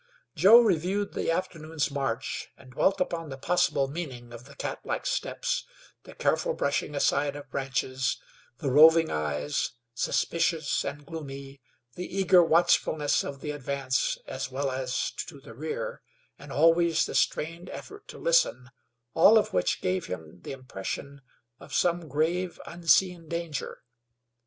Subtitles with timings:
[0.33, 5.05] Joe reviewed the afternoon's march and dwelt upon the possible meaning of the cat like
[5.05, 5.63] steps,
[6.05, 8.19] the careful brushing aside of branches,
[8.57, 11.61] the roving eyes, suspicious and gloomy,
[11.93, 16.01] the eager watchfulness of the advance as well as to the rear,
[16.39, 18.71] and always the strained effort to listen,
[19.13, 21.21] all of which gave him the impression
[21.59, 23.83] of some grave, unseen danger.